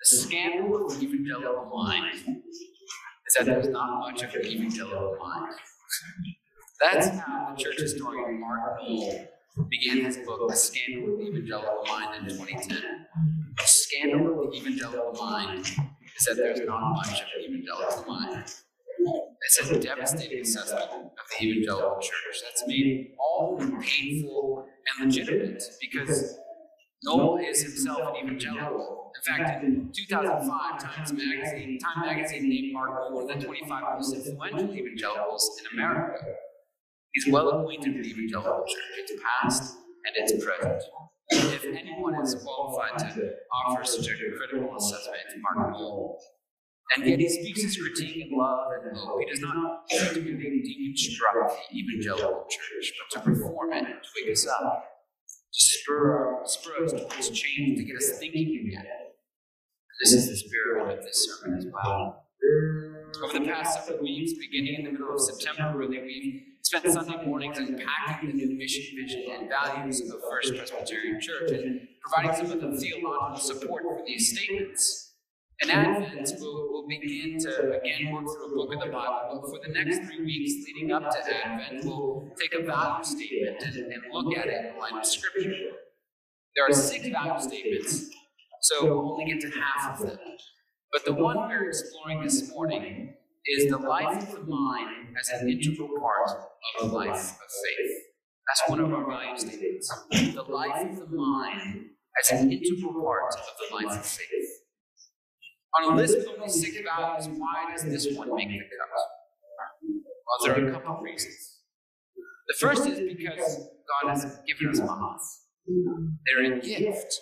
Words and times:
The 0.00 0.16
scandal 0.16 0.86
of 0.86 1.02
evangelical 1.02 1.70
mind 1.74 2.14
is 2.14 3.34
that 3.38 3.44
there's 3.44 3.68
not 3.68 4.00
much 4.00 4.22
of 4.22 4.34
an 4.34 4.46
evangelical 4.46 5.18
mind. 5.20 5.54
That's 6.80 7.08
how 7.08 7.54
the 7.54 7.62
church 7.62 7.80
historian 7.80 8.40
Mark 8.40 8.80
Noll 8.80 9.28
began 9.68 10.06
his 10.06 10.16
book, 10.18 10.48
The 10.48 10.56
Scandal 10.56 11.12
of 11.12 11.18
the 11.18 11.26
Evangelical 11.26 11.84
Mind, 11.86 12.30
in 12.30 12.34
2010. 12.34 12.82
The 13.58 13.62
scandal 13.66 14.42
of 14.42 14.50
the 14.50 14.56
evangelical 14.56 15.12
mind 15.12 15.60
is 15.60 16.24
that 16.26 16.36
there's 16.36 16.60
not 16.60 16.92
much 16.94 17.20
of 17.20 17.26
an 17.36 17.44
evangelical 17.44 18.04
mind. 18.06 18.44
It's 19.42 19.70
a 19.70 19.78
devastating 19.78 20.40
assessment 20.40 20.90
of 20.90 21.26
the 21.38 21.46
evangelical 21.46 21.98
church 22.00 22.40
that's 22.42 22.66
made 22.66 23.12
all 23.18 23.58
painful 23.82 24.66
and 24.98 25.06
legitimate 25.12 25.62
because 25.78 26.38
Noll 27.04 27.38
is 27.38 27.62
himself 27.62 28.16
an 28.16 28.26
evangelical. 28.26 28.99
In 29.16 29.36
fact, 29.36 29.64
in 29.64 29.90
2005, 29.92 30.82
Times 30.82 31.12
Magazine, 31.12 31.78
Time 31.78 32.06
Magazine 32.06 32.48
named 32.48 32.72
Mark 32.72 33.12
one 33.12 33.30
of 33.30 33.40
the 33.40 33.44
25 33.44 33.82
most 33.94 34.14
influential 34.14 34.74
evangelicals 34.74 35.60
in 35.60 35.78
America. 35.78 36.24
He's 37.12 37.32
well 37.32 37.48
acquainted 37.48 37.96
with 37.96 38.04
the 38.04 38.10
evangelical 38.10 38.64
church, 38.66 38.98
its 38.98 39.12
past 39.22 39.76
and 40.04 40.16
its 40.16 40.44
present. 40.44 40.82
If 41.30 41.64
anyone 41.64 42.20
is 42.22 42.34
qualified 42.34 42.98
to 43.14 43.32
offer 43.52 43.84
such 43.84 44.08
a 44.08 44.36
critical 44.36 44.76
assessment, 44.76 45.18
it's 45.26 45.36
Mark. 45.42 45.76
And 46.96 47.06
yet 47.06 47.20
he 47.20 47.28
speaks 47.28 47.62
his 47.62 47.76
critique 47.76 48.26
in 48.26 48.36
love 48.36 48.72
and 48.84 48.96
hope. 48.96 49.20
He 49.20 49.26
does 49.26 49.40
not 49.40 49.82
seek 49.88 50.12
to 50.12 50.20
deconstruct 50.20 51.54
the 51.70 51.78
evangelical 51.78 52.46
church, 52.48 52.92
but 52.98 53.22
to 53.22 53.30
reform 53.30 53.72
it, 53.72 53.84
to 53.84 54.08
wake 54.16 54.32
us 54.32 54.46
up, 54.48 54.84
to 55.52 55.64
spur, 55.64 56.40
spur 56.44 56.84
us 56.84 56.92
towards 56.92 57.30
change, 57.30 57.78
to 57.78 57.84
get 57.84 57.96
us 57.96 58.18
thinking 58.18 58.66
again. 58.66 58.99
This 60.00 60.14
is 60.14 60.30
the 60.30 60.36
spirit 60.36 60.98
of 60.98 61.04
this 61.04 61.28
sermon 61.28 61.58
as 61.58 61.66
well. 61.66 62.24
Over 63.22 63.38
the 63.38 63.44
past 63.44 63.84
several 63.84 64.02
weeks, 64.02 64.32
beginning 64.32 64.76
in 64.78 64.84
the 64.84 64.92
middle 64.92 65.12
of 65.12 65.20
September, 65.20 65.76
really, 65.76 66.00
we've 66.00 66.42
spent 66.62 66.90
Sunday 66.90 67.22
mornings 67.26 67.58
unpacking 67.58 68.30
the 68.30 68.46
new 68.46 68.56
mission, 68.56 68.96
vision, 68.96 69.26
and 69.30 69.50
values 69.50 70.00
of 70.00 70.22
First 70.30 70.56
Presbyterian 70.56 71.20
Church 71.20 71.50
and 71.50 71.86
providing 72.00 72.34
some 72.34 72.50
of 72.50 72.62
the 72.62 72.80
theological 72.80 73.40
support 73.40 73.82
for 73.82 74.02
these 74.06 74.34
statements. 74.34 75.12
In 75.62 75.70
Advent, 75.70 76.32
we'll, 76.38 76.68
we'll 76.70 76.88
begin 76.88 77.38
to 77.40 77.78
again 77.78 78.10
work 78.10 78.24
through 78.24 78.54
a 78.54 78.56
book 78.56 78.74
of 78.76 78.80
the 78.80 78.90
Bible, 78.90 79.42
but 79.42 79.50
for 79.50 79.60
the 79.68 79.84
next 79.84 79.98
three 80.06 80.24
weeks 80.24 80.66
leading 80.66 80.92
up 80.92 81.10
to 81.10 81.46
Advent, 81.46 81.84
we'll 81.84 82.30
take 82.40 82.54
a 82.58 82.64
value 82.64 83.04
statement 83.04 83.62
and, 83.62 83.92
and 83.92 84.02
look 84.10 84.34
at 84.38 84.46
it 84.46 84.72
in 84.72 84.78
light 84.80 84.94
of 84.94 85.04
Scripture. 85.04 85.52
There 86.56 86.66
are 86.66 86.72
six 86.72 87.06
value 87.06 87.38
statements, 87.38 88.08
so 88.70 88.84
we'll 88.84 89.12
only 89.12 89.24
get 89.24 89.40
to 89.40 89.50
half 89.58 90.00
of 90.00 90.06
them. 90.06 90.18
But 90.92 91.04
the 91.04 91.12
one 91.12 91.36
we're 91.48 91.68
exploring 91.68 92.22
this 92.22 92.50
morning 92.50 93.14
is 93.46 93.68
the 93.68 93.78
life 93.78 94.22
of 94.22 94.30
the 94.32 94.44
mind 94.44 95.08
as 95.18 95.28
an 95.40 95.48
integral 95.48 95.88
part 95.98 96.30
of 96.30 96.90
the 96.90 96.96
life 96.96 97.08
of 97.10 97.50
faith. 97.64 97.96
That's 98.46 98.70
one 98.70 98.80
of 98.80 98.92
our 98.92 99.08
value 99.08 99.38
statements. 99.38 99.92
The 100.10 100.42
life 100.42 100.90
of 100.92 101.10
the 101.10 101.16
mind 101.16 101.86
as 102.20 102.30
an 102.30 102.52
integral 102.52 102.94
part 103.02 103.34
of 103.34 103.40
the 103.58 103.74
life 103.74 103.98
of 103.98 104.06
faith. 104.06 104.50
On 105.78 105.92
a 105.92 105.96
list 105.96 106.18
with 106.18 106.28
only 106.28 106.48
six 106.48 106.76
values, 106.84 107.28
why 107.38 107.72
does 107.72 107.84
this 107.84 108.16
one 108.16 108.34
make 108.36 108.48
the 108.48 108.58
cut? 108.58 109.06
Well, 110.26 110.54
there 110.54 110.64
are 110.64 110.68
a 110.68 110.72
couple 110.72 110.96
of 110.96 111.02
reasons. 111.02 111.58
The 112.48 112.54
first 112.60 112.86
is 112.86 113.00
because 113.16 113.68
God 114.02 114.10
has 114.10 114.38
given 114.46 114.70
us 114.70 114.80
minds. 114.80 115.40
They're 116.26 116.52
a 116.52 116.60
gift. 116.60 117.14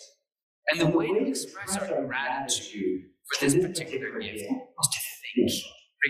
And 0.71 0.81
the 0.81 0.87
way 0.87 1.07
to 1.07 1.29
express 1.29 1.77
our 1.77 2.05
gratitude 2.05 3.03
for 3.27 3.45
this 3.45 3.55
particular 3.55 4.19
gift 4.19 4.37
is 4.37 4.89
to 4.93 5.01
think 5.23 5.51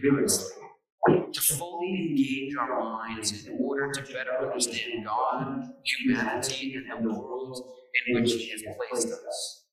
rigorously, 0.03 0.63
to 1.33 1.41
fully 1.41 2.09
engage 2.11 2.57
our 2.57 2.81
minds 2.81 3.47
in 3.47 3.57
order 3.61 3.91
to 3.93 4.03
better 4.13 4.33
understand 4.43 5.05
God, 5.05 5.65
humanity, 5.85 6.75
and 6.75 7.05
the 7.05 7.13
world 7.13 7.63
in 8.07 8.21
which 8.21 8.33
He 8.33 8.51
has 8.51 8.63
placed 8.91 9.09
us. 9.13 9.65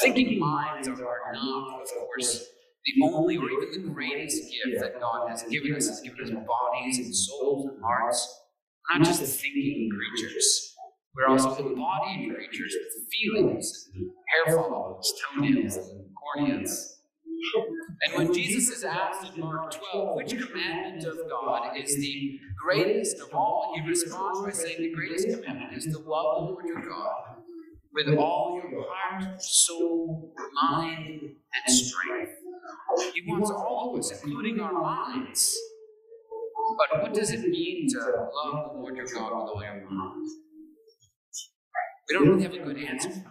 Thinking 0.00 0.38
minds 0.38 0.88
are 0.88 0.94
not, 1.32 1.80
of 1.80 1.88
course, 1.88 2.44
the 2.84 3.02
only 3.04 3.36
or 3.36 3.50
even 3.50 3.86
the 3.86 3.92
greatest 3.92 4.42
gift 4.52 4.80
that 4.80 5.00
God 5.00 5.28
has 5.30 5.42
given 5.44 5.74
us. 5.74 5.88
He's 5.88 6.00
given 6.00 6.24
us 6.24 6.30
bodies 6.30 6.98
and 6.98 7.14
souls 7.14 7.70
and 7.70 7.82
hearts. 7.82 8.42
We're 8.92 8.98
not 8.98 9.06
just 9.06 9.22
thinking 9.40 9.90
creatures. 9.90 10.75
We're 11.16 11.28
also 11.28 11.66
embodied 11.66 12.34
creatures 12.34 12.74
with 12.78 13.08
feelings, 13.10 13.88
hair 13.94 14.54
follicles, 14.54 15.14
toenails, 15.34 15.78
corneas. 16.14 16.92
And 18.02 18.14
when 18.16 18.34
Jesus 18.34 18.68
is 18.68 18.84
asked 18.84 19.34
in 19.34 19.40
Mark 19.40 19.74
12, 19.92 20.16
which 20.16 20.30
commandment 20.30 21.04
of 21.04 21.18
God 21.28 21.76
is 21.76 21.96
the 21.96 22.38
greatest 22.62 23.18
of 23.20 23.32
all, 23.32 23.72
he 23.74 23.88
responds 23.88 24.42
by 24.42 24.50
saying 24.50 24.76
the 24.78 24.92
greatest 24.92 25.28
commandment 25.28 25.72
is 25.74 25.84
to 25.84 25.98
love 25.98 26.36
the 26.36 26.52
Lord 26.52 26.64
your 26.66 26.82
God 26.86 27.36
with 27.94 28.18
all 28.18 28.60
your 28.70 28.84
heart, 28.88 29.40
soul, 29.42 30.34
mind, 30.70 31.20
and 31.22 31.74
strength. 31.74 32.32
He 33.14 33.22
wants 33.26 33.50
all 33.50 33.92
of 33.94 33.98
us, 34.00 34.22
including 34.22 34.60
our 34.60 34.72
minds. 34.72 35.56
But 36.76 37.02
what 37.02 37.14
does 37.14 37.30
it 37.30 37.48
mean 37.48 37.88
to 37.90 37.98
love 37.98 38.72
the 38.72 38.78
Lord 38.78 38.96
your 38.96 39.06
God 39.06 39.30
with 39.30 39.50
all 39.54 39.62
your 39.62 39.88
mind? 39.88 40.26
We 42.08 42.14
don't 42.14 42.28
really 42.28 42.42
have 42.42 42.54
a 42.54 42.58
good 42.58 42.78
answer 42.78 43.10
for 43.10 43.24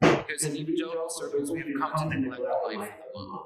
that. 0.00 0.26
Because 0.26 0.44
in 0.44 0.56
evangelical 0.56 1.08
circles, 1.08 1.50
we 1.50 1.58
have 1.58 1.68
come 1.80 2.10
to 2.10 2.18
neglect 2.18 2.42
the 2.42 2.78
life 2.78 2.88
of 2.88 2.94
the 3.14 3.28
mind. 3.28 3.40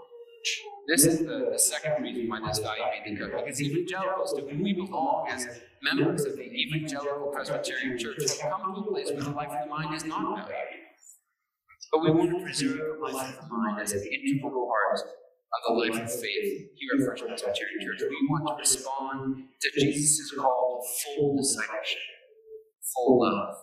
This 0.88 1.04
is 1.06 1.20
the, 1.20 1.50
the 1.52 1.58
second 1.58 2.02
reason 2.02 2.28
why 2.28 2.40
this 2.46 2.58
value 2.58 2.82
the 3.04 3.16
cut. 3.16 3.44
Because 3.44 3.62
evangelicals, 3.62 4.32
to 4.34 4.40
whom 4.42 4.62
we 4.62 4.72
belong 4.72 5.28
as 5.28 5.46
members 5.82 6.24
of 6.24 6.36
the 6.36 6.42
evangelical 6.42 7.30
Presbyterian 7.32 7.98
Church, 7.98 8.18
have 8.40 8.50
come 8.50 8.74
to 8.74 8.80
a 8.80 8.90
place 8.90 9.10
where 9.10 9.22
the 9.22 9.30
life 9.30 9.50
of 9.50 9.68
the 9.68 9.70
mind 9.70 9.94
is 9.94 10.04
not 10.04 10.48
valued. 10.48 10.80
But 11.92 12.02
we 12.02 12.10
want 12.10 12.30
to 12.30 12.42
preserve 12.42 12.78
the 12.78 13.12
life 13.12 13.38
of 13.38 13.48
the 13.48 13.54
mind 13.54 13.80
as 13.80 13.92
an 13.92 14.02
integral 14.02 14.66
part 14.66 15.00
of 15.00 15.60
the 15.68 15.74
life 15.74 16.02
of 16.02 16.10
faith 16.10 16.70
here 16.74 16.98
at 16.98 17.06
First 17.06 17.26
Presbyterian 17.26 17.80
Church. 17.82 18.00
We 18.08 18.28
want 18.28 18.46
to 18.46 18.54
respond 18.58 19.44
to 19.60 19.80
Jesus' 19.80 20.32
call 20.36 20.82
to 20.82 21.14
full 21.16 21.36
discipleship, 21.36 21.98
full 22.94 23.20
love. 23.20 23.54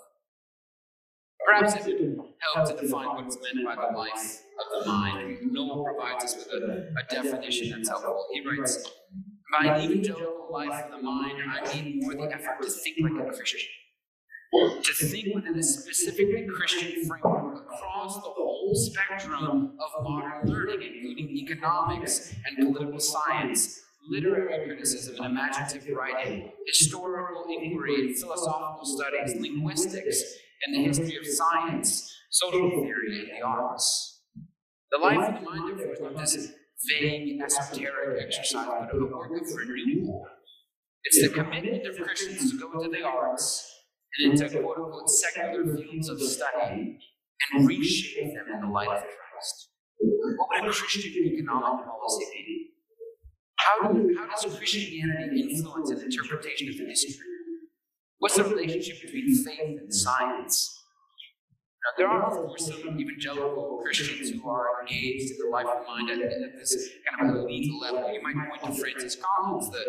Perhaps 1.48 1.76
it 1.76 1.86
would 1.86 2.18
help 2.54 2.70
to 2.70 2.86
define 2.86 3.08
what 3.08 3.26
is 3.28 3.38
meant 3.42 3.66
by 3.66 3.76
the 3.76 3.98
life 3.98 4.42
of 4.60 4.84
the 4.84 4.92
mind. 4.92 5.38
Noll 5.44 5.86
provides 5.86 6.26
us 6.26 6.36
with 6.36 6.48
a, 6.62 6.94
a 7.00 7.04
definition 7.10 7.70
that's 7.70 7.88
helpful. 7.88 8.26
He 8.34 8.46
writes, 8.46 8.92
By 9.54 9.68
an 9.68 9.82
evangelical 9.82 10.50
life 10.52 10.84
of 10.84 10.92
the 10.92 11.02
mind, 11.02 11.38
I 11.50 11.74
mean 11.74 12.02
more 12.02 12.16
the 12.16 12.34
effort 12.34 12.62
to 12.64 12.70
think 12.70 12.98
like 13.02 13.30
a 13.30 13.32
Christian. 13.32 13.62
To 14.84 14.94
think 14.94 15.36
within 15.36 15.58
a 15.58 15.64
specifically 15.64 16.48
Christian 16.54 17.08
framework 17.08 17.64
across 17.64 18.16
the 18.16 18.22
whole 18.22 18.74
spectrum 18.76 19.78
of 19.80 20.04
modern 20.04 20.50
learning, 20.50 20.82
including 20.82 21.30
economics 21.38 22.36
and 22.46 22.68
political 22.68 23.00
science, 23.00 23.80
literary 24.10 24.66
criticism 24.66 25.16
and 25.18 25.26
imaginative 25.28 25.96
writing, 25.96 26.52
historical 26.66 27.46
inquiry 27.50 28.08
and 28.08 28.18
philosophical 28.18 28.86
studies, 28.86 29.36
linguistics, 29.40 30.24
and 30.66 30.76
the 30.76 30.84
history 30.84 31.18
of 31.18 31.26
science, 31.26 32.14
social 32.30 32.70
theory, 32.70 33.20
and 33.20 33.38
the 33.38 33.46
arts. 33.46 34.22
The 34.92 34.98
life 34.98 35.36
of 35.36 35.44
the 35.44 35.50
mind, 35.50 35.80
therefore, 35.80 35.94
is 35.94 36.02
not 36.02 36.18
this 36.18 36.54
vague, 37.00 37.42
esoteric 37.42 38.26
exercise, 38.26 38.88
but 38.92 38.98
a 38.98 39.06
work 39.06 39.32
of 39.32 39.56
renewal. 39.56 40.28
It's 41.04 41.22
the 41.22 41.30
commitment 41.30 41.86
of 41.86 41.98
Christians 41.98 42.52
to 42.52 42.60
go 42.60 42.80
into 42.80 42.90
the 42.90 43.04
arts 43.04 43.74
and 44.18 44.34
into 44.34 44.50
quote 44.62 44.78
unquote 44.78 45.10
secular 45.10 45.64
fields 45.76 46.10
of 46.10 46.22
study 46.22 47.00
and 47.54 47.68
reshape 47.68 48.34
them 48.34 48.46
in 48.56 48.62
the 48.62 48.68
light 48.68 48.88
of 48.88 49.04
Christ. 49.04 49.70
What 50.00 50.50
would 50.62 50.70
a 50.70 50.74
Christian 50.74 51.12
economic 51.12 51.86
policy 51.86 52.26
be? 52.34 52.68
How, 53.58 53.84
how 53.84 54.42
does 54.42 54.58
Christianity 54.58 55.50
influence 55.50 55.90
an 55.92 56.02
interpretation 56.02 56.70
of 56.70 56.78
the 56.78 56.86
history? 56.86 57.26
What's 58.20 58.36
the 58.36 58.44
relationship 58.44 59.02
between 59.02 59.44
faith 59.44 59.80
and 59.80 59.94
science? 59.94 60.74
Now, 61.86 61.92
there 61.98 62.08
are, 62.08 62.26
of 62.26 62.48
course, 62.48 62.66
some 62.66 63.00
evangelical 63.00 63.80
Christians 63.84 64.32
who 64.32 64.50
are 64.50 64.82
engaged 64.82 65.32
in 65.32 65.38
the 65.38 65.50
life 65.50 65.68
of 65.68 65.86
mind 65.86 66.10
at, 66.10 66.20
at 66.20 66.58
this 66.58 66.90
kind 67.08 67.30
of 67.30 67.38
elite 67.38 67.72
level. 67.80 68.12
You 68.12 68.22
might 68.24 68.36
point 68.50 68.76
to 68.76 68.82
Francis 68.82 69.16
Collins, 69.16 69.70
the 69.70 69.84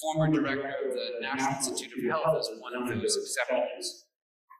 former 0.00 0.32
director 0.32 0.74
of 0.88 0.94
the 0.94 1.20
National 1.20 1.56
Institute 1.56 1.92
of 1.98 2.10
Health, 2.10 2.38
as 2.38 2.50
one 2.60 2.74
of 2.74 2.88
those 2.88 3.16
exceptions. 3.16 4.06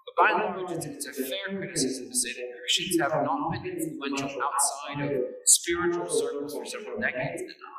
But 0.04 0.14
by 0.18 0.30
and 0.32 0.60
large, 0.60 0.72
it's, 0.72 0.84
it's 0.84 1.06
a 1.06 1.12
fair 1.22 1.56
criticism 1.56 2.10
to 2.10 2.16
say 2.16 2.32
that 2.32 2.58
Christians 2.58 3.00
have 3.00 3.24
not 3.24 3.52
been 3.52 3.64
influential 3.64 4.42
outside 4.42 5.06
of 5.06 5.22
spiritual 5.46 6.10
circles 6.10 6.52
for 6.52 6.66
several 6.66 7.00
decades 7.00 7.42
now. 7.42 7.72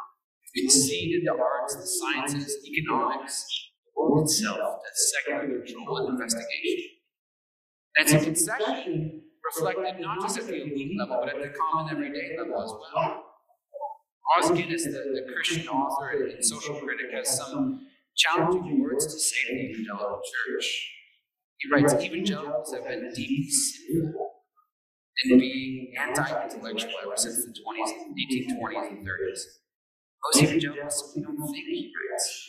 We've 0.56 0.66
exceeded 0.66 1.28
the 1.28 1.34
arts, 1.34 1.76
the 1.76 1.86
sciences, 1.86 2.58
economics, 2.66 3.46
itself 4.22 4.80
as 4.90 5.14
secular 5.14 5.60
control 5.60 5.98
and 5.98 6.10
investigation. 6.10 6.90
That's 7.96 8.14
a 8.14 8.20
concession 8.20 9.22
reflected 9.44 10.02
not 10.02 10.22
just 10.22 10.38
at 10.40 10.48
the 10.48 10.62
elite 10.62 10.98
level, 10.98 11.20
but 11.22 11.36
at 11.36 11.42
the 11.42 11.58
common 11.58 11.92
everyday 11.92 12.36
level 12.38 12.64
as 12.64 12.72
well. 12.72 13.24
Os 14.38 14.52
Guinness, 14.52 14.86
the, 14.86 14.92
the 14.92 15.34
Christian 15.34 15.68
author 15.68 16.28
and 16.28 16.44
social 16.44 16.76
critic, 16.76 17.08
has 17.14 17.38
some 17.38 17.86
challenging 18.16 18.82
words 18.82 19.06
to 19.06 19.20
say 19.20 19.50
to 19.50 19.54
the 19.54 19.70
evangelical 19.72 20.22
church. 20.48 20.92
He 21.58 21.70
writes, 21.72 21.94
Evangelicals 21.94 22.74
have 22.74 22.86
been 22.86 23.12
deeply 23.14 23.50
sinful 23.50 24.32
in 25.26 25.40
being 25.40 25.94
anti-intellectual 26.00 26.92
ever 27.04 27.14
since 27.16 27.46
the 27.46 27.52
20s, 27.52 27.92
1820s 27.92 28.90
and 28.90 29.08
30s. 29.08 29.42
Most 30.24 30.44
evangelicals 30.44 31.14
simply 31.14 31.36
don't 31.36 31.48
think, 31.48 31.66
he 31.68 31.92
writes. 32.12 32.48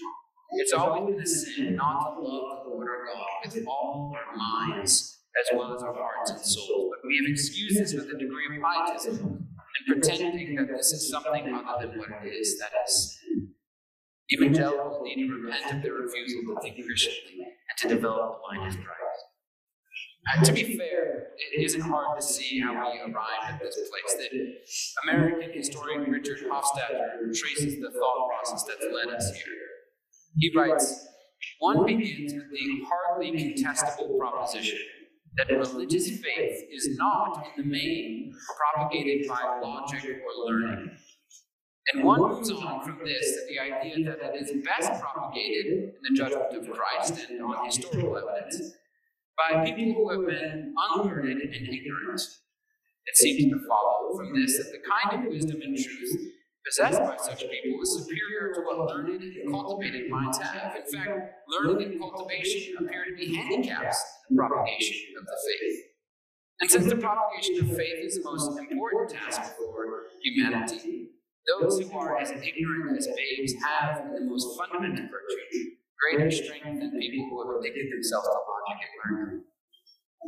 It's 0.53 0.73
always 0.73 1.15
been 1.15 1.23
a 1.23 1.27
sin 1.27 1.77
not 1.77 2.15
to 2.15 2.21
love 2.21 2.65
the 2.65 2.71
Lord 2.71 2.89
our 2.89 3.07
God 3.07 3.55
with 3.55 3.67
all 3.67 4.15
our 4.15 4.37
minds 4.37 5.21
as 5.41 5.59
well 5.59 5.75
as 5.75 5.83
our 5.83 5.95
hearts 5.95 6.31
and 6.31 6.41
souls, 6.41 6.93
but 6.93 7.09
we 7.09 7.17
have 7.17 7.31
excused 7.31 7.81
this 7.81 7.93
with 7.93 8.05
a 8.05 8.19
degree 8.19 8.47
of 8.57 8.63
pietism 8.63 9.49
and 9.49 10.01
pretending 10.01 10.55
that 10.55 10.69
this 10.69 10.93
is 10.93 11.11
something 11.11 11.53
other 11.69 11.89
than 11.89 11.99
what 11.99 12.09
it 12.25 12.29
is, 12.29 12.59
that 12.61 12.71
is 12.87 13.19
sin. 13.19 13.49
Evangelicals 14.33 15.03
need 15.03 15.27
to 15.27 15.35
repent 15.35 15.75
of 15.75 15.83
their 15.83 15.95
refusal 15.95 16.55
to 16.55 16.61
think 16.63 16.77
Christianly 16.77 17.45
and 17.45 17.79
to 17.79 17.89
develop 17.89 18.41
the 18.41 18.57
mind 18.57 18.69
of 18.69 18.85
Christ. 18.85 19.25
And 20.33 20.45
to 20.47 20.53
be 20.53 20.79
fair, 20.79 21.35
it 21.37 21.63
isn't 21.63 21.83
hard 21.83 22.19
to 22.19 22.27
see 22.27 22.61
how 22.61 22.73
we 22.73 23.01
arrived 23.01 23.15
at 23.51 23.61
this 23.61 23.77
place. 23.91 24.17
That 24.17 25.13
American 25.13 25.53
historian 25.53 26.11
Richard 26.11 26.39
Hofstadter 26.49 27.37
traces 27.37 27.81
the 27.81 27.91
thought 27.91 28.29
process 28.31 28.65
that's 28.65 28.87
led 28.91 29.15
us 29.15 29.35
here. 29.35 29.74
He 30.37 30.53
writes, 30.57 31.07
one 31.61 31.87
begins 31.87 32.33
with 32.33 32.51
the 32.51 32.85
hardly 32.89 33.33
contestable 33.33 34.19
proposition 34.19 34.79
that 35.37 35.51
religious 35.51 36.09
faith 36.09 36.63
is 36.73 36.97
not, 36.97 37.45
in 37.57 37.65
the 37.65 37.71
main, 37.71 38.33
propagated 38.57 39.29
by 39.29 39.61
logic 39.61 40.05
or 40.05 40.47
learning. 40.47 40.91
And 41.93 42.05
one 42.05 42.21
moves 42.21 42.51
on 42.51 42.83
from 42.83 43.01
this 43.05 43.35
to 43.35 43.41
the 43.49 43.61
idea 43.61 44.05
that 44.05 44.35
it 44.35 44.43
is 44.43 44.65
best 44.65 45.03
propagated 45.03 45.67
in 45.67 46.01
the 46.03 46.17
judgment 46.17 46.57
of 46.57 46.71
Christ 46.71 47.29
and 47.29 47.43
on 47.43 47.67
historical 47.67 48.17
evidence 48.17 48.73
by 49.37 49.65
people 49.65 49.95
who 49.95 50.11
have 50.11 50.27
been 50.27 50.75
unlearned 50.95 51.43
and 51.43 51.69
ignorant. 51.69 52.21
It 53.07 53.17
seems 53.17 53.53
to 53.53 53.69
follow 53.69 54.17
from 54.17 54.41
this 54.41 54.57
that 54.57 54.73
the 54.73 54.79
kind 54.89 55.27
of 55.27 55.33
wisdom 55.33 55.61
and 55.61 55.77
truth 55.77 56.34
possessed 56.67 56.99
by 56.99 57.17
such 57.17 57.41
people 57.41 57.81
is 57.83 57.99
superior 57.99 58.55
to 58.55 58.61
what 58.61 58.79
learned 58.89 59.23
and 59.23 59.51
cultivated 59.51 60.11
minds 60.11 60.39
have. 60.39 60.75
In 60.77 60.87
fact, 60.93 61.35
learning 61.49 61.93
and 61.93 62.01
cultivation 62.01 62.77
appear 62.79 63.05
to 63.05 63.15
be 63.17 63.35
handicaps 63.35 64.03
in 64.31 64.37
the 64.37 64.41
propagation 64.41 65.15
of 65.19 65.27
the 65.27 65.37
faith. 65.47 65.81
And 66.61 66.71
since 66.71 66.87
the 66.87 66.97
propagation 66.97 67.69
of 67.69 67.77
faith 67.77 68.05
is 68.05 68.17
the 68.17 68.25
most 68.25 68.59
important 68.59 69.11
task 69.11 69.57
for 69.57 70.05
humanity, 70.23 71.11
those 71.47 71.81
who 71.81 71.99
are 71.99 72.17
as 72.19 72.31
ignorant 72.31 72.97
as 72.97 73.07
babes 73.09 73.55
have, 73.63 74.03
the 74.15 74.25
most 74.25 74.59
fundamental 74.59 75.05
virtue, 75.05 75.71
greater 76.01 76.31
strength 76.31 76.81
than 76.81 76.91
people 76.99 77.29
who 77.31 77.53
have 77.53 77.61
addicted 77.61 77.93
themselves 77.93 78.27
to 78.27 78.33
logic 78.33 78.89
and 79.05 79.19
learning. 79.19 79.45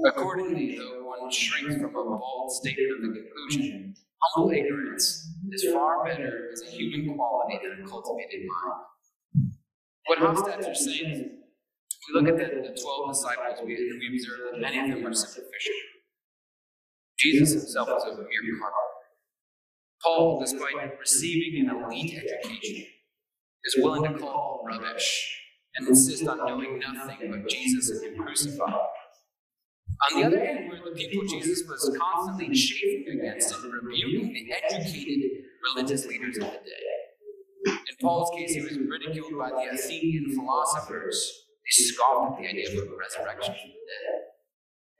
Accordingly, 0.05 0.77
though 0.77 1.05
one 1.05 1.31
shrinks 1.31 1.77
from 1.77 1.91
a 1.97 2.05
bald 2.05 2.53
statement 2.53 2.93
of 2.93 3.01
the 3.01 3.21
conclusion, 3.21 3.95
humble 4.23 4.51
ignorance 4.51 5.29
is 5.51 5.73
far 5.73 6.05
better 6.05 6.51
as 6.53 6.63
a 6.63 6.71
human 6.71 7.17
quality 7.17 7.59
than 7.63 7.85
a 7.85 7.89
cultivated 7.89 8.41
mind. 8.47 9.53
What 10.07 10.19
Hofstadter 10.19 10.73
is 10.73 10.85
saying 10.85 11.11
is, 11.11 11.21
we 11.21 12.21
look 12.21 12.29
at 12.29 12.37
the, 12.37 12.69
the 12.69 12.81
12 12.81 13.09
disciples, 13.09 13.59
we, 13.65 13.75
we 13.75 14.17
observe 14.17 14.53
that 14.53 14.61
many 14.61 14.79
of 14.79 14.97
them 14.97 15.07
are 15.07 15.15
superficial. 15.15 15.75
Jesus 17.19 17.53
himself 17.53 17.89
was 17.89 18.05
a 18.05 18.17
mere 18.17 18.59
carpenter. 18.61 18.87
Paul, 20.03 20.41
despite 20.41 20.99
receiving 21.01 21.69
an 21.69 21.83
elite 21.83 22.15
education, 22.15 22.87
is 23.65 23.77
willing 23.79 24.13
to 24.13 24.19
call 24.19 24.65
rubbish 24.67 25.43
and 25.77 25.89
insist 25.89 26.27
on 26.29 26.39
knowing 26.39 26.79
nothing 26.79 27.31
but 27.31 27.49
Jesus 27.49 27.91
and 27.91 28.05
Him 28.05 28.23
crucified. 28.23 28.75
On 30.05 30.21
the 30.21 30.27
other 30.27 30.45
hand, 30.45 30.69
were 30.69 30.91
the 30.91 30.95
people 30.95 31.27
Jesus 31.27 31.67
was 31.67 31.97
constantly 31.99 32.55
chafing 32.55 33.19
against 33.19 33.55
and 33.55 33.73
rebuking 33.73 34.33
the 34.33 34.53
educated 34.53 35.31
religious 35.65 36.07
leaders 36.07 36.37
of 36.37 36.45
the 36.45 36.51
day. 36.51 36.87
In 37.67 37.97
Paul's 38.01 38.31
case, 38.37 38.55
he 38.55 38.61
was 38.61 38.77
ridiculed 38.77 39.39
by 39.39 39.51
the 39.51 39.71
Athenian 39.73 40.35
philosophers. 40.35 41.45
They 41.65 41.85
scoffed 41.85 42.39
at 42.39 42.43
the 42.43 42.49
idea 42.49 42.83
of 42.83 42.89
a 42.89 42.97
resurrection 42.97 43.55
from 43.55 43.71
the 43.71 43.85
dead. 43.89 44.17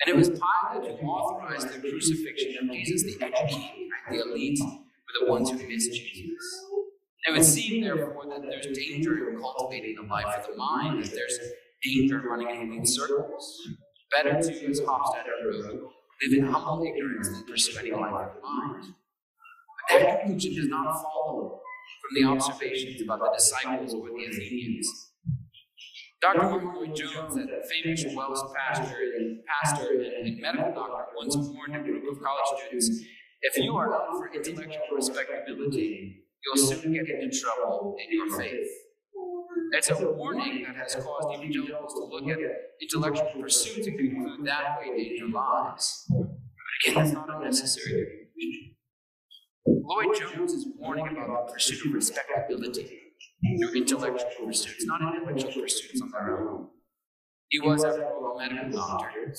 And 0.01 0.15
it 0.15 0.17
was 0.17 0.29
Pilate 0.31 1.01
who 1.01 1.07
authorized 1.07 1.69
the 1.69 1.79
crucifixion 1.89 2.69
of 2.69 2.75
Jesus. 2.75 3.03
The 3.03 3.25
educated, 3.25 3.89
the 4.11 4.23
elite, 4.23 4.61
were 4.61 5.27
the 5.27 5.31
ones 5.31 5.51
who 5.51 5.59
missed 5.69 5.93
Jesus. 5.93 6.65
It 7.27 7.33
would 7.33 7.45
seem, 7.45 7.83
therefore, 7.85 8.25
that 8.29 8.43
there's 8.43 8.77
danger 8.77 9.31
in 9.31 9.41
cultivating 9.41 9.97
the 9.97 10.03
life 10.03 10.39
of 10.39 10.47
the 10.47 10.57
mind, 10.57 11.03
that 11.03 11.13
there's 11.13 11.39
danger 11.83 12.21
in 12.21 12.27
running 12.27 12.73
in 12.75 12.87
circles. 12.87 13.61
Better 14.13 14.41
to, 14.41 14.71
as 14.71 14.81
Hofstadter 14.81 15.45
wrote, 15.45 15.91
live 16.23 16.39
in 16.39 16.45
humble 16.47 16.85
ignorance 16.85 17.29
than 17.29 17.45
pursue 17.45 17.79
any 17.79 17.93
life 17.93 18.31
of 18.37 18.43
mind. 18.43 18.95
But 19.91 20.01
that 20.01 20.21
conclusion 20.23 20.55
does 20.55 20.69
not 20.69 21.03
follow 21.03 21.61
from 22.01 22.15
the 22.15 22.29
observations 22.29 23.03
about 23.03 23.21
the 23.21 23.31
disciples 23.37 23.95
or 23.95 24.09
the 24.09 24.25
Athenians. 24.31 25.13
Dr. 26.23 26.39
Martyn 26.39 26.75
Lloyd-Jones, 26.75 27.37
a 27.37 27.69
famous 27.69 28.05
Welsh 28.15 28.41
pastor 28.57 28.97
and 29.19 29.41
pastor 29.47 29.89
and 29.93 30.41
medical 30.41 30.73
doctor, 30.73 31.05
once 31.17 31.37
warned 31.37 31.77
a 31.77 31.81
group 31.81 32.05
of 32.11 32.23
college 32.23 32.61
students 32.61 33.05
if 33.43 33.57
you 33.59 33.77
are 33.77 33.95
out 33.95 34.17
for 34.17 34.33
intellectual 34.33 34.87
respectability, 34.95 36.25
you'll 36.45 36.57
soon 36.57 36.93
get 36.93 37.09
into 37.09 37.39
trouble 37.39 37.97
in 38.03 38.17
your 38.17 38.39
faith. 38.39 38.69
It's 39.73 39.91
a 39.91 40.11
warning 40.11 40.65
that 40.67 40.77
has 40.77 40.95
caused 40.95 41.39
evangelicals 41.39 41.93
to 41.95 42.05
look 42.05 42.29
at 42.29 42.39
intellectual 42.81 43.43
pursuits 43.43 43.87
and 43.87 43.99
conclude 43.99 44.47
that 44.47 44.79
way 44.81 44.97
danger 44.97 45.29
lies. 45.29 46.07
But 46.11 46.91
again, 46.91 47.03
that's 47.03 47.13
not 47.13 47.29
unnecessary 47.35 48.27
Lloyd-Jones 49.67 50.53
is 50.53 50.67
warning 50.79 51.17
about 51.17 51.49
the 51.49 51.55
pursuit 51.55 51.87
of 51.87 51.95
respectability 51.95 52.99
through 53.59 53.75
intellectual 53.75 54.47
pursuits, 54.47 54.85
not 54.87 55.01
intellectual 55.15 55.63
pursuits 55.63 56.01
on 56.01 56.11
their 56.11 56.39
own. 56.39 56.69
He 57.49 57.61
was, 57.61 57.85
a 57.85 57.91
medical 58.37 58.71
doctor. 58.71 59.35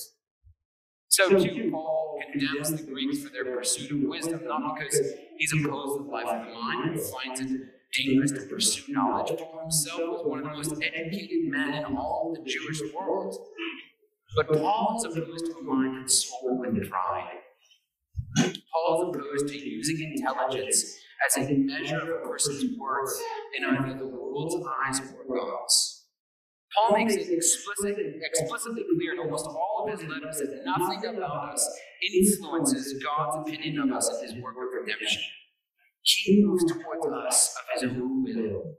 So, 1.09 1.29
too, 1.29 1.69
Paul 1.71 2.19
condemns 2.31 2.71
the 2.71 2.83
Greeks 2.83 3.23
for 3.23 3.29
their 3.29 3.45
pursuit 3.45 3.91
of 3.91 4.09
wisdom, 4.09 4.41
not 4.45 4.77
because 4.77 4.99
he's 5.37 5.53
opposed 5.53 5.99
to 5.99 6.03
the 6.03 6.09
life 6.11 6.27
of 6.27 6.45
the 6.45 6.53
mind 6.53 6.91
and 6.91 7.01
finds 7.01 7.41
it 7.41 7.61
dangerous 7.93 8.31
to 8.31 8.41
pursue 8.47 8.91
knowledge. 8.91 9.37
Paul 9.39 9.61
himself 9.61 9.99
was 9.99 10.21
one 10.25 10.39
of 10.39 10.45
the 10.45 10.51
most 10.51 10.73
educated 10.81 11.45
men 11.45 11.73
in 11.73 11.95
all 11.97 12.35
the 12.35 12.49
Jewish 12.49 12.81
world. 12.93 13.35
But 14.35 14.47
Paul 14.49 14.95
is 14.97 15.05
opposed 15.05 15.45
to 15.45 15.57
a 15.59 15.63
mind 15.63 16.01
that's 16.01 16.27
swollen 16.27 16.73
with 16.73 16.89
pride. 16.89 17.31
Paul 18.37 19.11
is 19.11 19.15
opposed 19.15 19.47
to 19.47 19.57
using 19.57 20.13
intelligence 20.15 20.97
as 21.25 21.37
a 21.37 21.53
measure 21.53 21.99
of 21.99 22.09
a 22.09 22.27
person's 22.29 22.77
worth 22.77 23.21
in 23.57 23.65
either 23.65 23.97
the 23.97 24.07
world's 24.07 24.55
eyes 24.85 24.99
or 24.99 25.35
God's. 25.35 26.05
Paul 26.75 26.97
makes 26.97 27.15
it 27.15 27.29
explicit, 27.31 27.97
explicitly 28.21 28.83
clear 28.95 29.13
in 29.13 29.19
almost 29.19 29.47
all 29.47 29.85
of 29.87 29.99
his 29.99 30.07
letters 30.07 30.37
that 30.37 30.61
nothing 30.65 30.99
about 31.05 31.53
us 31.53 31.79
influences 32.13 33.01
God's 33.01 33.47
opinion 33.47 33.79
of 33.79 33.95
us 33.95 34.07
and 34.09 34.29
his 34.29 34.43
work 34.43 34.55
of 34.55 34.67
redemption. 34.81 35.21
He 36.07 36.43
moves 36.43 36.63
towards 36.71 37.05
oh, 37.05 37.27
us 37.27 37.55
of 37.57 37.81
his 37.81 37.91
own 37.91 38.23
will. 38.23 38.75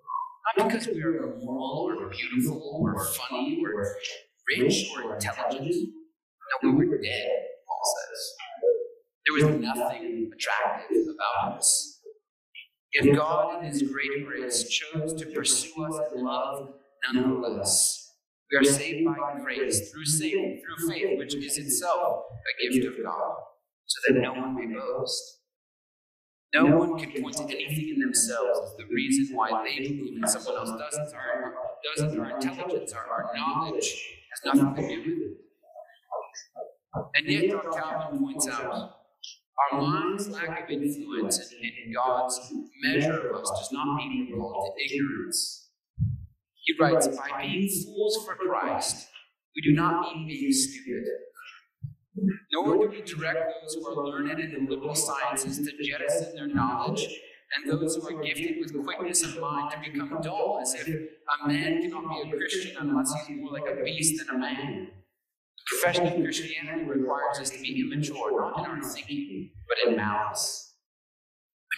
Not 0.56 0.68
because 0.68 0.88
we 0.88 1.02
are 1.02 1.37
moral 1.38 1.92
or 1.99 2.08
beautiful 2.08 2.80
or 2.82 3.04
funny 3.04 3.62
or 3.62 3.87
rich 4.56 4.90
or 4.97 5.14
intelligent. 5.14 5.92
No, 6.62 6.70
we 6.70 6.87
were 6.87 6.99
dead, 6.99 7.28
Paul 7.66 7.82
says. 7.85 8.35
There 9.26 9.50
was 9.50 9.61
nothing 9.61 10.30
attractive 10.35 11.04
about 11.14 11.58
us. 11.58 12.00
Yet 12.94 13.14
God, 13.14 13.62
in 13.62 13.70
His 13.70 13.82
great 13.82 14.26
grace, 14.26 14.66
chose 14.66 15.12
to 15.12 15.26
pursue 15.26 15.85
us 15.85 16.00
in 16.14 16.25
love 16.25 16.70
nonetheless. 17.12 18.06
We 18.50 18.58
are 18.58 18.64
saved 18.64 19.04
by 19.04 19.38
grace 19.40 19.90
through 19.90 20.06
faith, 20.06 20.62
through 20.64 20.88
faith, 20.88 21.18
which 21.18 21.35
is 21.35 21.58
itself 21.58 22.23
a 22.32 22.70
gift 22.70 22.87
of 22.87 22.94
God, 23.04 23.35
so 23.85 24.14
that 24.14 24.20
no 24.23 24.32
one 24.32 24.54
may 24.54 24.75
boast. 24.75 25.38
No 26.54 26.64
one 26.76 26.98
can 26.98 27.22
point 27.22 27.36
to 27.36 27.44
anything 27.44 27.94
in 27.94 28.00
themselves 28.00 28.70
as 28.70 28.76
the 28.78 28.84
reason 28.94 29.36
why 29.36 29.64
they 29.64 29.88
believe 29.88 30.16
in 30.16 30.26
someone 30.28 30.56
else 30.56 30.70
doesn't. 30.70 31.14
Our, 31.14 31.54
doesn't. 31.84 32.18
Our 32.18 32.38
intelligence, 32.38 32.92
our, 32.94 33.06
our 33.06 33.36
knowledge 33.36 34.16
has 34.30 34.54
nothing 34.54 34.88
to 34.88 35.04
do 35.04 35.10
with 35.10 35.32
it. 35.32 35.48
And 37.16 37.26
yet, 37.26 37.50
Dr. 37.50 37.78
Calvin 37.78 38.18
points 38.18 38.48
out 38.48 38.98
our 39.72 39.80
mind's 39.80 40.28
lack 40.28 40.64
of 40.64 40.70
influence 40.70 41.52
in, 41.52 41.70
in 41.86 41.92
God's 41.92 42.52
measure 42.82 43.28
of 43.28 43.42
us 43.42 43.50
does 43.50 43.72
not 43.72 43.96
mean 43.96 44.28
we're 44.32 44.38
called 44.38 44.74
to 44.76 44.94
ignorance. 44.94 45.68
He 46.64 46.74
writes, 46.80 47.08
By 47.08 47.42
being 47.42 47.68
fools 47.84 48.24
for 48.24 48.34
Christ, 48.36 49.08
we 49.54 49.62
do 49.62 49.72
not 49.74 50.02
mean 50.02 50.28
being 50.28 50.52
stupid. 50.52 51.04
Nor 52.52 52.76
do 52.76 52.88
we 52.90 53.02
direct 53.02 53.52
those 53.60 53.75
who 53.75 53.88
are 53.88 54.06
learned 54.06 54.40
in 54.40 54.50
the 54.52 54.75
liberal 54.75 54.94
sciences 54.94 55.58
to 55.58 55.84
jettison 55.84 56.34
their 56.34 56.48
knowledge, 56.48 57.06
and 57.54 57.70
those 57.70 57.96
who 57.96 58.16
are 58.16 58.22
gifted 58.22 58.58
with 58.60 58.84
quickness 58.84 59.22
of 59.22 59.40
mind 59.40 59.72
to 59.72 59.90
become 59.90 60.20
dull, 60.22 60.58
as 60.62 60.75
if 60.75 60.88
a 60.88 61.48
man 61.48 61.80
cannot 61.82 62.08
be 62.08 62.30
a 62.30 62.37
Christian 62.37 62.76
unless 62.80 63.12
he's 63.26 63.40
more 63.40 63.52
like 63.52 63.70
a 63.70 63.82
beast 63.82 64.25
than 64.26 64.37
a 64.37 64.38
man. 64.38 64.88
The 65.58 65.76
profession 65.80 66.06
of 66.06 66.22
Christianity 66.22 66.84
requires 66.84 67.38
us 67.40 67.50
to 67.50 67.60
be 67.60 67.80
immature, 67.80 68.40
not 68.40 68.58
in 68.58 68.64
our 68.64 68.82
thinking, 68.82 69.50
but 69.68 69.90
in 69.90 69.96
malice. 69.96 70.75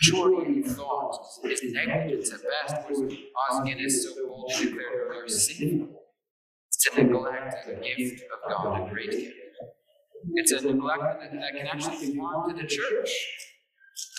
Maturity 0.01 0.53
in 0.57 0.65
thought 0.65 1.19
is 1.45 1.61
negligence 1.65 2.33
at 2.33 2.41
best, 2.43 2.89
whereas 2.89 3.13
Os 3.51 4.03
so 4.03 4.27
boldly 4.27 4.67
declared 4.67 4.93
earlier 5.09 5.29
sinful. 5.29 5.89
It's 6.69 6.85
to 6.85 7.03
neglect 7.03 7.55
a 7.69 7.75
gift 7.97 8.23
of 8.23 8.51
God, 8.51 8.89
a 8.89 8.91
great 8.91 9.11
gift. 9.11 9.40
It's 10.35 10.53
a 10.53 10.65
neglect 10.67 11.03
that, 11.03 11.33
that 11.33 11.53
can 11.57 11.67
actually 11.67 12.17
harm 12.19 12.51
to 12.51 12.63
the 12.63 12.67
church. 12.67 13.11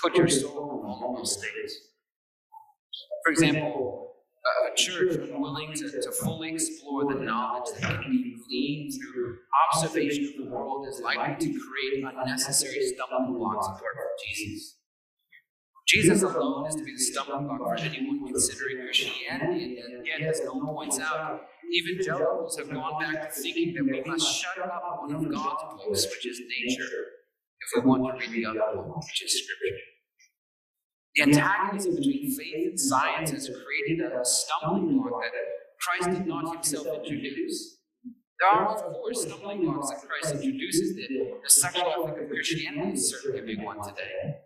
Put 0.01 0.15
your 0.15 0.27
soul 0.27 0.81
in 0.81 0.87
vulnerable 0.87 1.25
states. 1.25 1.77
For 3.23 3.31
example, 3.31 4.13
a 4.71 4.75
church 4.75 5.15
unwilling 5.15 5.73
to, 5.73 5.89
to 5.89 6.11
fully 6.11 6.53
explore 6.53 7.13
the 7.13 7.19
knowledge 7.19 7.69
that 7.79 8.01
can 8.01 8.11
be 8.11 8.35
gleaned 8.47 8.93
through 8.93 9.37
observation 9.73 10.33
of 10.33 10.45
the 10.45 10.51
world 10.51 10.87
is 10.87 11.01
likely 11.01 11.45
to 11.45 11.59
create 11.59 12.03
unnecessary 12.03 12.81
stumbling 12.81 13.37
blocks 13.37 13.67
apart 13.67 13.95
from 13.95 14.27
Jesus. 14.27 14.77
Jesus 15.87 16.21
alone 16.21 16.67
is 16.67 16.75
to 16.75 16.83
be 16.83 16.93
the 16.93 16.99
stumbling 16.99 17.47
block 17.47 17.59
for 17.59 17.75
anyone 17.75 18.25
considering 18.25 18.77
Christianity, 18.85 19.79
and 19.79 20.05
yet, 20.05 20.21
as 20.21 20.41
Noll 20.45 20.73
points 20.73 20.99
out, 20.99 21.41
evangelicals 21.73 22.57
have 22.57 22.71
gone 22.71 23.01
back 23.01 23.33
to 23.33 23.41
thinking 23.41 23.73
that 23.73 23.83
we 23.83 24.01
must 24.09 24.41
shut 24.41 24.63
up 24.63 24.99
one 25.01 25.13
of 25.13 25.21
God's 25.31 25.63
books, 25.83 26.05
which 26.05 26.27
is 26.27 26.39
nature, 26.39 26.83
if 27.59 27.83
we 27.83 27.89
want 27.89 28.19
to 28.19 28.29
read 28.29 28.45
the 28.45 28.49
other 28.49 28.81
book, 28.81 28.97
which 28.97 29.23
is 29.23 29.43
Scripture. 29.43 29.77
The 31.15 31.23
antagonism 31.23 31.95
between 31.95 32.37
faith 32.37 32.67
and 32.69 32.79
science 32.79 33.31
has 33.31 33.49
created 33.49 34.05
a 34.05 34.23
stumbling 34.23 35.01
block 35.01 35.23
that 35.23 35.31
Christ 35.81 36.17
did 36.17 36.27
not 36.27 36.53
himself 36.53 36.87
introduce. 36.87 37.79
There 38.39 38.49
are, 38.49 38.75
of 38.75 38.93
course, 38.93 39.23
stumbling 39.23 39.65
blocks 39.65 39.89
that 39.89 40.07
Christ 40.07 40.35
introduces. 40.35 40.95
The, 40.95 41.07
the 41.43 41.49
sexual 41.49 42.07
ethic 42.07 42.23
of 42.23 42.29
Christianity 42.29 42.93
is 42.93 43.11
certainly 43.11 43.39
a 43.39 43.43
big 43.43 43.63
one 43.63 43.81
today. 43.83 44.37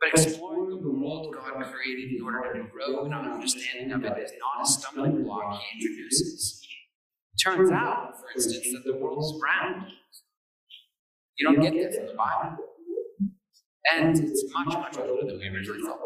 But 0.00 0.18
exploring 0.18 0.82
the 0.82 0.90
world 0.90 1.34
God 1.34 1.62
created 1.72 2.16
in 2.16 2.22
order 2.24 2.54
to 2.54 2.68
grow 2.70 3.04
in 3.04 3.12
our 3.12 3.34
understanding 3.34 3.92
of 3.92 4.02
it 4.04 4.18
is 4.18 4.32
not 4.40 4.66
a 4.66 4.66
stumbling 4.66 5.24
block 5.24 5.60
He 5.60 5.80
introduces. 5.80 6.66
Turns 7.42 7.70
out, 7.70 8.18
for 8.18 8.26
instance, 8.34 8.66
that 8.72 8.82
the 8.84 8.96
world 8.98 9.18
is 9.22 9.40
round. 9.42 9.92
You 11.38 11.46
don't 11.46 11.60
get 11.60 11.74
that 11.74 11.94
from 11.96 12.06
the 12.06 12.14
Bible. 12.14 12.64
And 13.92 14.18
it's 14.18 14.44
much, 14.52 14.74
much 14.74 14.98
older 14.98 15.26
than 15.26 15.38
we 15.38 15.48
originally 15.48 15.80
thought. 15.82 15.98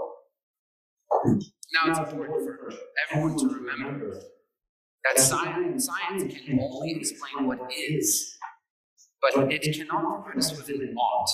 Now, 1.75 1.91
it's 1.91 1.99
important 1.99 2.45
for 2.45 2.73
everyone 3.11 3.37
to 3.39 3.47
remember 3.49 4.21
that 5.05 5.21
science, 5.21 5.87
science 5.87 6.23
can 6.23 6.61
only 6.61 6.93
explain 6.93 7.47
what 7.47 7.59
is, 7.73 8.39
but 9.21 9.53
it 9.53 9.77
cannot 9.77 10.25
provide 10.25 10.39
us 10.39 10.57
with 10.57 10.69
an 10.69 10.95
ought. 10.97 11.31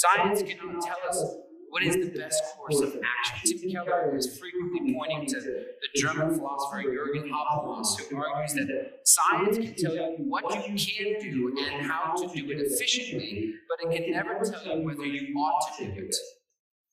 Science 0.00 0.42
cannot 0.42 0.80
tell 0.80 0.96
us 1.10 1.36
what 1.68 1.82
is 1.82 1.94
the 1.96 2.18
best 2.18 2.42
course 2.56 2.80
of 2.80 2.98
action. 3.04 3.60
Tim 3.60 3.70
Keller 3.70 4.16
is 4.16 4.38
frequently 4.38 4.94
pointing 4.94 5.26
to 5.26 5.38
the 5.40 5.66
German 5.94 6.34
philosopher 6.34 6.82
Jürgen 6.88 7.28
Habermas, 7.28 8.00
who 8.08 8.16
argues 8.16 8.54
that 8.54 8.92
science 9.04 9.58
can 9.58 9.74
tell 9.74 9.94
you 9.94 10.16
what 10.20 10.44
you 10.66 10.74
can 10.74 11.20
do 11.20 11.54
and 11.58 11.84
how 11.84 12.14
to 12.14 12.26
do 12.34 12.50
it 12.50 12.60
efficiently, 12.60 13.52
but 13.68 13.92
it 13.92 14.02
can 14.02 14.12
never 14.12 14.42
tell 14.42 14.78
you 14.78 14.86
whether 14.86 15.04
you 15.04 15.34
ought 15.34 15.76
to 15.76 15.84
do 15.84 16.06
it. 16.06 16.16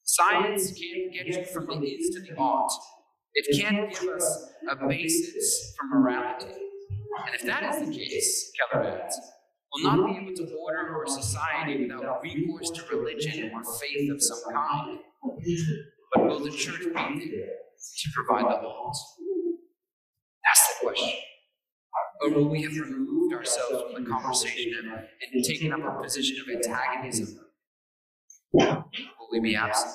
Science 0.04 0.74
can't 0.74 1.14
get 1.14 1.28
you 1.28 1.46
from 1.46 1.66
the 1.68 1.88
is 1.88 2.14
to 2.14 2.20
the 2.20 2.38
ought. 2.38 2.72
It 3.36 3.62
can't 3.62 3.90
give 3.90 4.10
us 4.10 4.50
a 4.70 4.86
basis 4.86 5.74
for 5.80 5.98
morality. 5.98 6.48
And 7.26 7.36
if 7.36 7.44
that 7.44 7.64
is 7.74 7.88
the 7.88 7.96
case, 7.96 8.52
Keller 8.72 8.86
adds, 8.86 9.18
will 9.84 9.98
not 9.98 10.08
be 10.08 10.14
mhm. 10.14 10.24
able 10.24 10.36
to 10.36 10.56
order 10.56 10.96
our 10.96 11.08
society 11.08 11.84
without 11.84 12.22
recourse 12.22 12.70
to 12.72 12.96
religion 12.96 13.52
or 13.54 13.64
faith 13.64 14.12
of 14.12 14.22
some 14.22 14.54
kind. 14.54 15.00
But 16.14 16.26
will 16.26 16.40
the 16.40 16.52
church 16.52 16.82
be 16.82 17.32
there 17.32 17.48
to 17.98 18.10
provide 18.16 18.46
the 18.46 18.68
laws? 18.68 19.04
That's 20.44 20.80
the 20.80 20.88
question. 20.88 21.20
Or 22.22 22.30
will 22.30 22.50
we 22.50 22.64
have 22.64 22.76
removed 22.76 23.34
ourselves 23.34 23.84
from 23.84 24.04
the 24.04 24.10
conversation 24.10 24.74
and, 24.80 25.34
and 25.34 25.44
taken 25.44 25.72
up 25.74 25.80
a 25.82 26.02
position 26.02 26.38
of 26.42 26.56
antagonism? 26.56 27.40
Will 28.54 28.88
we 29.32 29.40
be 29.40 29.56
absent? 29.56 29.94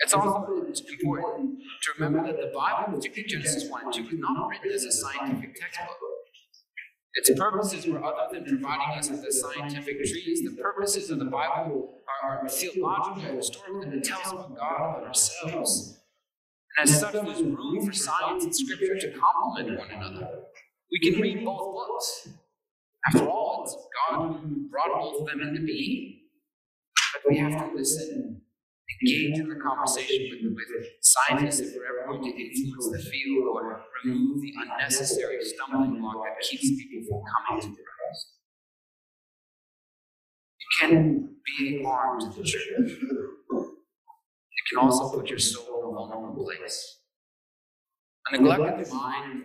It's 0.00 0.12
also 0.12 0.44
important 0.44 1.58
to 1.82 1.90
remember 1.98 2.26
that 2.26 2.36
the 2.38 2.52
Bible, 2.54 2.98
particularly 2.98 3.26
Genesis 3.26 3.70
1 3.70 3.84
and 3.84 3.94
2, 3.94 4.02
was 4.02 4.12
not 4.16 4.48
written 4.48 4.70
as 4.70 4.84
a 4.84 4.92
scientific 4.92 5.54
textbook. 5.54 5.96
Its 7.14 7.30
purposes 7.38 7.86
were 7.86 8.02
other 8.04 8.32
than 8.32 8.44
providing 8.44 8.98
us 8.98 9.08
with 9.08 9.22
the 9.22 9.32
scientific 9.32 9.98
trees. 10.04 10.42
The 10.42 10.60
purposes 10.60 11.10
of 11.10 11.20
the 11.20 11.26
Bible 11.26 12.00
are, 12.22 12.40
are 12.40 12.48
theological, 12.48 13.36
historical, 13.36 13.82
and 13.82 13.94
it 13.94 14.04
tells 14.04 14.26
us 14.26 14.32
about 14.32 14.56
God 14.58 14.98
and 14.98 15.06
ourselves. 15.06 16.00
And 16.76 16.90
as 16.90 17.00
such, 17.00 17.12
there's 17.12 17.42
room 17.42 17.86
for 17.86 17.92
science 17.92 18.44
and 18.44 18.54
scripture 18.54 18.98
to 18.98 19.12
complement 19.16 19.78
one 19.78 19.90
another. 19.90 20.28
We 20.90 21.10
can 21.10 21.20
read 21.20 21.44
both 21.44 21.74
books. 21.74 22.28
After 23.06 23.28
all, 23.28 23.62
it's 23.64 23.76
God 24.10 24.40
who 24.40 24.68
brought 24.68 25.00
both 25.00 25.20
of 25.20 25.26
them 25.28 25.40
into 25.40 25.60
being. 25.64 26.20
But 27.12 27.30
we 27.30 27.38
have 27.38 27.70
to 27.70 27.76
listen 27.76 28.40
engage 28.84 29.38
in 29.38 29.48
the 29.48 29.56
conversation 29.56 30.28
with, 30.30 30.54
with 30.54 30.86
scientists 31.00 31.60
if 31.60 31.74
we're 31.76 31.86
ever 31.86 32.06
going 32.08 32.22
to 32.22 32.30
influence 32.30 32.90
the 32.92 32.98
field 33.10 33.44
or 33.48 33.82
remove 34.04 34.40
the 34.40 34.52
unnecessary 34.60 35.38
stumbling 35.42 36.00
block 36.00 36.16
that 36.24 36.46
keeps 36.46 36.68
people 36.68 37.02
from 37.08 37.22
coming 37.32 37.62
to 37.62 37.82
Christ. 37.82 38.26
You 40.60 40.68
can 40.80 41.36
be 41.58 41.80
a 41.80 41.86
harm 41.86 42.20
to 42.20 42.28
the 42.28 42.42
church. 42.42 42.60
It 42.76 44.64
can 44.70 44.78
also 44.78 45.16
put 45.16 45.28
your 45.28 45.38
soul 45.38 45.80
in 45.82 45.90
a 45.90 45.92
vulnerable 45.92 46.44
place. 46.44 47.00
A 48.32 48.38
neglected 48.38 48.92
mind 48.92 49.42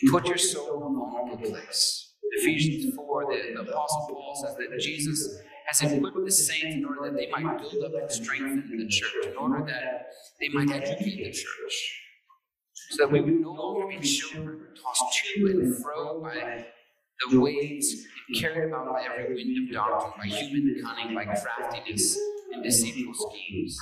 can 0.00 0.10
put 0.10 0.26
your 0.26 0.38
soul 0.38 0.86
in 0.86 0.94
a 0.94 0.98
vulnerable 0.98 1.50
place. 1.50 2.14
Ephesians 2.40 2.94
4, 2.94 3.24
the, 3.24 3.54
the 3.54 3.60
Apostle 3.62 4.06
Paul 4.08 4.44
says 4.44 4.56
that 4.56 4.78
Jesus 4.80 5.38
has 5.68 5.82
equipped 5.82 6.24
the 6.24 6.30
saints 6.30 6.76
in 6.76 6.84
order 6.84 7.10
that 7.10 7.16
they 7.16 7.28
might 7.30 7.58
build 7.60 7.84
up 7.84 7.92
and 8.00 8.10
strengthen 8.10 8.78
the 8.78 8.88
church, 8.88 9.26
in 9.26 9.36
order 9.36 9.64
that 9.66 10.08
they 10.40 10.48
might 10.48 10.70
educate 10.70 11.24
the 11.24 11.30
church, 11.30 12.00
so 12.90 13.04
that 13.04 13.12
we 13.12 13.20
would 13.20 13.40
no 13.40 13.52
longer 13.52 13.86
be 13.86 14.00
children 14.00 14.60
tossed 14.82 15.22
to 15.36 15.46
and 15.50 15.76
fro 15.82 16.22
by 16.22 16.64
the 17.30 17.38
waves 17.38 17.92
and 18.28 18.40
carried 18.40 18.68
about 18.68 18.90
by 18.92 19.04
every 19.04 19.34
wind 19.34 19.68
of 19.68 19.74
doctrine, 19.74 20.12
by 20.16 20.26
human 20.26 20.82
cunning, 20.82 21.14
by 21.14 21.24
craftiness 21.24 22.18
and 22.52 22.64
deceitful 22.64 23.12
schemes. 23.12 23.76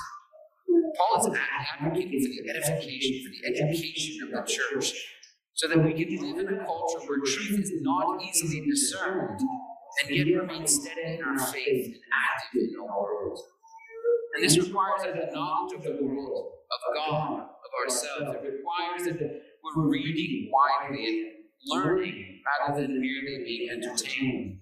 Paul 0.97 1.21
is 1.21 1.39
advocating 1.79 2.19
for 2.19 2.43
the 2.43 2.49
edification, 2.49 3.23
for 3.23 3.31
the 3.31 3.61
education 3.61 4.23
of 4.23 4.31
the 4.31 4.51
church, 4.51 4.93
so 5.53 5.67
that 5.69 5.77
we 5.77 5.93
can 5.93 6.35
live 6.35 6.45
in 6.45 6.53
a 6.53 6.65
culture 6.65 6.99
where 7.07 7.19
truth 7.19 7.59
is 7.59 7.71
not 7.81 8.21
easily 8.21 8.65
discerned 8.69 9.39
and 10.01 10.15
yet 10.15 10.39
remain 10.39 10.67
steady 10.67 11.15
in 11.15 11.23
our 11.23 11.39
faith 11.39 11.85
and 11.85 12.03
active 12.13 12.69
in 12.73 12.79
our 12.79 13.03
world. 13.03 13.39
And 14.35 14.43
this 14.43 14.57
requires 14.57 15.01
a 15.03 15.33
knowledge 15.33 15.73
of 15.73 15.83
the 15.83 15.97
world, 16.01 16.51
of 16.71 16.95
God, 16.95 17.39
of 17.41 17.71
ourselves. 17.83 18.35
It 18.35 18.43
requires 18.43 19.03
that 19.05 19.41
we're 19.63 19.89
reading 19.89 20.51
widely 20.51 21.05
and 21.05 21.31
learning 21.65 22.41
rather 22.45 22.81
than 22.81 23.01
merely 23.01 23.43
being 23.43 23.69
entertained. 23.71 24.59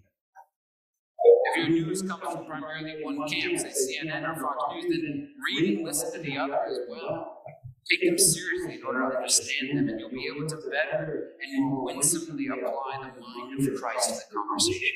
If 1.48 1.58
your 1.58 1.70
news 1.70 2.02
comes 2.02 2.22
from 2.22 2.46
primarily 2.46 3.04
one 3.04 3.28
camp, 3.28 3.60
say 3.60 3.72
CNN 3.72 4.28
or 4.28 4.36
Fox 4.42 4.74
News, 4.74 5.02
then 5.02 5.34
read 5.46 5.78
and 5.78 5.86
listen 5.86 6.12
to 6.14 6.20
the 6.20 6.38
other 6.38 6.60
as 6.68 6.80
well. 6.90 7.44
Take 7.90 8.10
them 8.10 8.18
seriously 8.18 8.76
in 8.76 8.84
order 8.84 9.12
to 9.12 9.18
understand 9.18 9.78
them, 9.78 9.90
and 9.90 10.00
you'll 10.00 10.10
be 10.10 10.28
able 10.34 10.48
to 10.48 10.56
better 10.70 11.34
and 11.40 11.66
more 11.66 11.86
winsomely 11.86 12.48
apply 12.48 13.12
the 13.14 13.22
mind 13.22 13.68
of 13.68 13.80
Christ 13.80 14.10
to 14.10 14.16
the 14.30 14.36
conversation. 14.36 14.96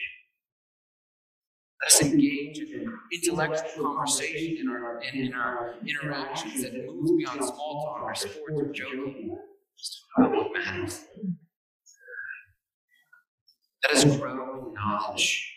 Let's 1.81 2.01
engage 2.01 2.59
in 2.59 2.93
intellectual 3.13 3.85
conversation 3.85 4.57
in 4.61 4.69
our, 4.69 5.01
in, 5.01 5.27
in 5.27 5.33
our 5.33 5.75
interactions 5.85 6.61
that 6.63 6.73
moves 6.73 7.11
beyond 7.13 7.43
small 7.43 7.85
talk 7.85 8.03
or 8.03 8.15
sports 8.15 8.41
or 8.53 8.71
joking. 8.73 9.37
Just 9.77 10.03
about 10.17 10.31
what 10.31 10.51
matters. 10.53 11.05
Let 13.83 13.93
us 13.95 14.17
grow 14.17 14.67
in 14.67 14.73
knowledge 14.73 15.55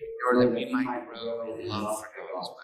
in 0.00 0.38
order 0.38 0.48
that 0.48 0.54
we 0.54 0.72
might 0.72 1.04
grow 1.08 1.58
in 1.58 1.68
love 1.68 1.98
for 1.98 2.06
God 2.16 2.40
as 2.40 2.48
well. 2.48 2.56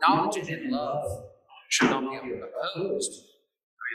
Knowledge 0.00 0.48
and 0.48 0.70
love 0.70 1.24
should 1.68 1.90
not 1.90 2.24
be 2.24 2.32
opposed. 2.34 3.24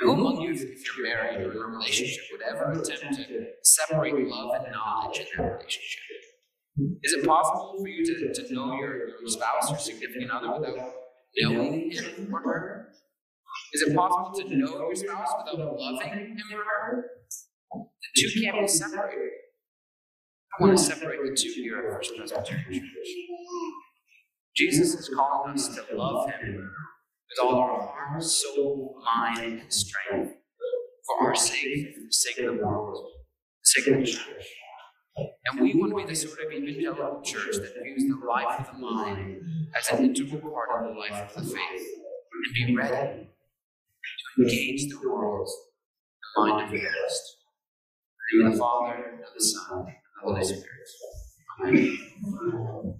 Who 0.02 0.12
among 0.12 0.42
you, 0.42 0.52
if 0.52 0.98
you're 0.98 1.08
married 1.08 1.48
or 1.48 1.52
in 1.52 1.58
a 1.58 1.78
relationship, 1.78 2.24
would 2.32 2.42
ever 2.42 2.72
attempt 2.72 3.16
to 3.16 3.46
separate 3.64 4.28
love 4.28 4.56
and 4.56 4.74
knowledge 4.74 5.20
in 5.20 5.26
that 5.38 5.44
relationship? 5.44 6.02
Is 7.04 7.14
it 7.14 7.26
possible 7.26 7.76
for 7.80 7.88
you 7.88 8.04
to, 8.06 8.34
to 8.34 8.54
know 8.54 8.76
your, 8.78 9.08
your 9.08 9.28
spouse 9.28 9.72
or 9.72 9.78
significant 9.78 10.32
other 10.32 10.60
without 10.60 10.94
knowing 11.38 11.92
him 11.92 12.34
or 12.34 12.42
her? 12.42 12.88
Is 13.74 13.84
it 13.84 13.96
possible 13.96 14.32
to 14.40 14.58
know 14.58 14.80
your 14.80 14.96
spouse 14.96 15.30
without 15.38 15.80
loving 15.80 16.10
him 16.10 16.38
or 16.54 16.64
her? 16.64 17.06
The 17.74 18.22
two 18.22 18.42
can't 18.42 18.62
be 18.62 18.68
separated. 18.68 19.30
I 20.60 20.64
want 20.64 20.78
to 20.78 20.84
separate 20.84 21.20
the 21.24 21.36
two 21.36 21.50
here 21.62 21.80
at 21.80 21.96
First 21.96 22.16
Presbyterian 22.16 22.82
Church. 22.82 23.08
Jesus 24.56 24.94
is 24.94 25.10
calling 25.16 25.54
us 25.54 25.68
to 25.76 25.96
love 25.96 26.30
him 26.30 26.56
with 26.56 27.46
all 27.46 27.56
our 27.56 27.88
heart, 27.88 28.24
soul, 28.24 28.96
mind, 29.04 29.62
and 29.62 29.74
strength 29.74 30.34
for 31.06 31.28
our 31.28 31.36
sake, 31.36 31.96
for 31.96 32.02
the 32.02 32.14
sake 32.14 32.38
of 32.40 32.46
the 32.46 32.64
world, 32.64 32.98
for 32.98 33.04
the 33.04 33.82
sake 33.82 33.88
of 33.94 34.00
the 34.00 34.06
church. 34.06 34.46
And 35.16 35.62
we 35.62 35.76
want 35.76 35.92
to 35.92 35.98
be 35.98 36.06
the 36.06 36.16
sort 36.16 36.40
of 36.40 36.52
evangelical 36.52 37.22
church 37.24 37.56
that 37.58 37.84
views 37.84 38.06
the 38.10 38.26
life 38.26 38.60
of 38.60 38.74
the 38.74 38.80
mind 38.80 39.42
as 39.78 39.90
an 39.90 40.06
integral 40.06 40.52
part 40.52 40.70
of 40.86 40.94
the 40.94 41.00
life 41.00 41.36
of 41.36 41.44
the 41.44 41.54
faith 41.54 41.88
and 42.34 42.68
be 42.68 42.76
ready 42.76 43.30
to 44.38 44.42
engage 44.42 44.90
the 44.90 45.10
world 45.10 45.50
the 46.36 46.42
mind 46.42 46.66
of 46.66 46.72
the 46.72 46.80
Christ. 46.80 47.38
In 48.32 48.40
the 48.40 48.44
name 48.44 48.48
of 48.48 48.54
the 48.54 48.60
Father, 48.60 48.94
and 48.94 49.20
of 49.20 49.34
the 49.36 49.44
Son, 49.44 49.80
and 49.80 49.88
of 49.88 49.94
the 50.24 50.32
Holy 50.32 50.44
Spirit. 50.44 50.68
Amen. 51.62 52.94